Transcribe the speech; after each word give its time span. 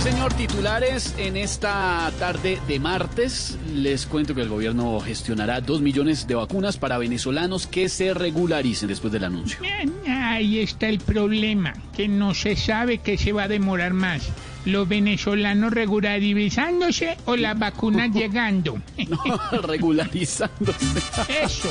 señor, 0.00 0.32
titulares 0.32 1.14
en 1.18 1.36
esta 1.36 2.10
tarde 2.18 2.58
de 2.66 2.80
martes. 2.80 3.58
Les 3.74 4.06
cuento 4.06 4.34
que 4.34 4.40
el 4.40 4.48
gobierno 4.48 4.98
gestionará 5.00 5.60
dos 5.60 5.82
millones 5.82 6.26
de 6.26 6.34
vacunas 6.34 6.78
para 6.78 6.96
venezolanos 6.96 7.66
que 7.66 7.88
se 7.88 8.14
regularicen 8.14 8.88
después 8.88 9.12
del 9.12 9.24
anuncio. 9.24 9.58
Ahí 10.08 10.60
está 10.60 10.88
el 10.88 11.00
problema, 11.00 11.74
que 11.94 12.08
no 12.08 12.34
se 12.34 12.56
sabe 12.56 12.98
que 12.98 13.18
se 13.18 13.32
va 13.32 13.44
a 13.44 13.48
demorar 13.48 13.92
más. 13.92 14.26
Los 14.64 14.88
venezolanos 14.88 15.72
regularizándose 15.72 17.18
o 17.26 17.36
las 17.36 17.58
vacunas 17.58 18.10
llegando. 18.14 18.80
No, 19.08 19.60
regularizándose. 19.62 21.00
Eso. 21.42 21.68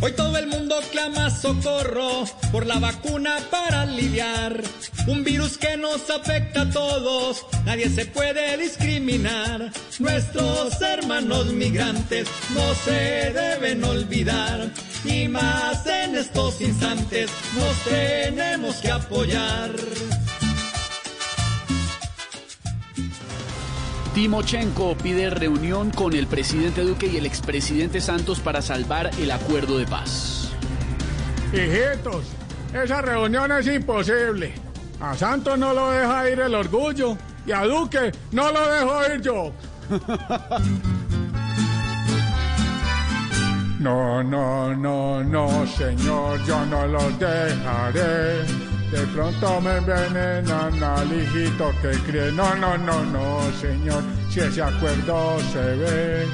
Hoy 0.00 0.12
todo 0.12 0.36
el 0.36 0.46
mundo 0.46 0.76
clama 0.92 1.30
socorro 1.30 2.24
por 2.52 2.66
la 2.66 2.78
vacuna 2.78 3.38
para 3.50 3.82
aliviar 3.82 4.62
un 5.06 5.24
virus 5.24 5.56
que 5.56 5.76
nos 5.78 6.10
afecta 6.10 6.62
a 6.62 6.70
todos. 6.70 7.46
Nadie 7.64 7.88
se 7.88 8.04
puede 8.04 8.58
discriminar. 8.58 9.70
Nuestros 9.98 10.80
hermanos 10.82 11.46
migrantes 11.46 12.28
no 12.54 12.74
se 12.74 13.32
deben 13.32 13.84
olvidar. 13.84 14.70
Y 15.04 15.28
más 15.28 15.86
en 15.86 16.16
estos 16.16 16.60
instantes 16.60 17.30
nos 17.54 17.76
tenemos 17.84 18.76
que 18.76 18.90
apoyar. 18.90 19.70
Timochenko 24.16 24.96
pide 24.96 25.28
reunión 25.28 25.90
con 25.90 26.14
el 26.14 26.26
presidente 26.26 26.80
Duque 26.80 27.06
y 27.06 27.18
el 27.18 27.26
expresidente 27.26 28.00
Santos 28.00 28.40
para 28.40 28.62
salvar 28.62 29.10
el 29.18 29.30
acuerdo 29.30 29.76
de 29.76 29.84
paz. 29.84 30.52
Hijitos, 31.52 32.24
esa 32.72 33.02
reunión 33.02 33.52
es 33.52 33.66
imposible. 33.66 34.54
A 35.00 35.14
Santos 35.14 35.58
no 35.58 35.74
lo 35.74 35.90
deja 35.90 36.30
ir 36.30 36.40
el 36.40 36.54
orgullo 36.54 37.18
y 37.44 37.52
a 37.52 37.64
Duque 37.64 38.10
no 38.32 38.50
lo 38.50 38.66
dejo 38.70 39.14
ir 39.14 39.20
yo. 39.20 39.52
No, 43.78 44.20
no, 44.20 44.74
no, 44.74 45.22
no, 45.22 45.66
señor, 45.66 46.44
yo 46.44 46.66
no 46.66 46.88
los 46.88 47.18
dejaré. 47.20 48.44
De 48.96 49.06
pronto 49.08 49.60
me 49.60 49.76
envenenan 49.76 50.82
al 50.82 51.12
hijito 51.12 51.70
que 51.82 51.90
cree. 52.06 52.32
No, 52.32 52.54
no, 52.54 52.78
no, 52.78 53.04
no, 53.04 53.40
señor. 53.60 54.02
Si 54.30 54.40
ese 54.40 54.62
acuerdo 54.62 55.38
se 55.52 55.76
ve 55.76 56.26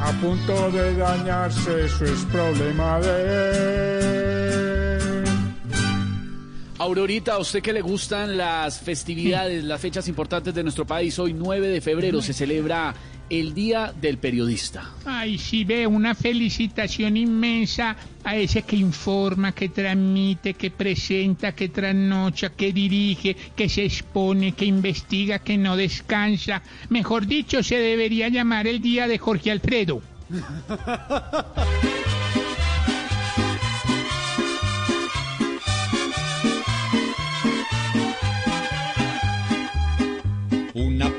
a 0.00 0.10
punto 0.12 0.70
de 0.70 0.96
dañarse, 0.96 1.84
eso 1.84 2.04
es 2.06 2.24
problema 2.32 3.00
de 3.00 4.30
él. 4.30 4.35
Aurorita, 6.86 7.34
a 7.34 7.38
usted 7.38 7.60
que 7.62 7.72
le 7.72 7.80
gustan 7.80 8.36
las 8.36 8.78
festividades, 8.78 9.64
las 9.64 9.80
fechas 9.80 10.06
importantes 10.06 10.54
de 10.54 10.62
nuestro 10.62 10.86
país, 10.86 11.18
hoy 11.18 11.32
9 11.32 11.66
de 11.66 11.80
febrero 11.80 12.22
se 12.22 12.32
celebra 12.32 12.94
el 13.28 13.54
Día 13.54 13.92
del 14.00 14.18
Periodista. 14.18 14.92
Ay, 15.04 15.36
sí, 15.36 15.64
ve 15.64 15.84
una 15.88 16.14
felicitación 16.14 17.16
inmensa 17.16 17.96
a 18.22 18.36
ese 18.36 18.62
que 18.62 18.76
informa, 18.76 19.50
que 19.50 19.70
transmite, 19.70 20.54
que 20.54 20.70
presenta, 20.70 21.56
que 21.56 21.70
trasnocha, 21.70 22.50
que 22.50 22.72
dirige, 22.72 23.34
que 23.56 23.68
se 23.68 23.84
expone, 23.84 24.52
que 24.52 24.66
investiga, 24.66 25.40
que 25.40 25.58
no 25.58 25.76
descansa. 25.76 26.62
Mejor 26.88 27.26
dicho, 27.26 27.64
se 27.64 27.78
debería 27.78 28.28
llamar 28.28 28.68
el 28.68 28.80
Día 28.80 29.08
de 29.08 29.18
Jorge 29.18 29.50
Alfredo. 29.50 30.02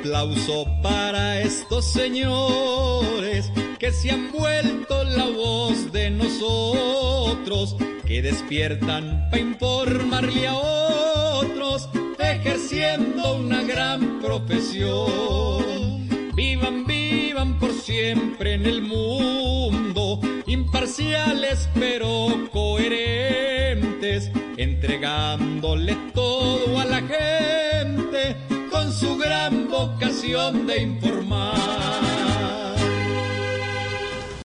aplauso 0.07 0.65
para 0.81 1.41
estos 1.41 1.83
señores 1.83 3.51
que 3.77 3.91
se 3.91 4.09
han 4.09 4.31
vuelto 4.31 5.03
la 5.03 5.25
voz 5.25 5.91
de 5.91 6.09
nosotros, 6.09 7.75
que 8.05 8.21
despiertan 8.21 9.27
para 9.29 9.41
informarle 9.41 10.47
a 10.47 10.55
otros, 10.55 11.89
ejerciendo 12.19 13.35
una 13.35 13.63
gran 13.63 14.21
profesión. 14.21 16.07
Vivan, 16.33 16.85
vivan 16.85 17.59
por 17.59 17.73
siempre 17.73 18.53
en 18.53 18.65
el 18.65 18.81
mundo, 18.81 20.21
imparciales 20.45 21.67
pero 21.77 22.47
coherentes, 22.53 24.31
entregándole 24.55 25.97
todo 26.13 26.79
a 26.79 26.85
la 26.85 27.01
gente 27.01 28.56
su 28.99 29.15
gran 29.17 29.67
vocación 29.69 30.65
de 30.65 30.81
informar. 30.81 32.06